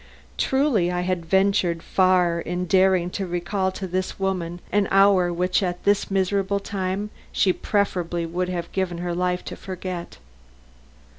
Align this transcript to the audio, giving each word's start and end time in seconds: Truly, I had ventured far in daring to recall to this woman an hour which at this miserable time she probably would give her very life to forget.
Truly, 0.39 0.91
I 0.91 1.01
had 1.01 1.27
ventured 1.27 1.83
far 1.83 2.39
in 2.41 2.65
daring 2.65 3.11
to 3.11 3.27
recall 3.27 3.71
to 3.73 3.85
this 3.85 4.17
woman 4.19 4.59
an 4.71 4.87
hour 4.89 5.31
which 5.31 5.61
at 5.61 5.83
this 5.83 6.09
miserable 6.09 6.59
time 6.59 7.11
she 7.31 7.53
probably 7.53 8.25
would 8.25 8.49
give 8.71 8.89
her 8.89 8.95
very 8.95 9.13
life 9.13 9.45
to 9.45 9.55
forget. 9.55 10.17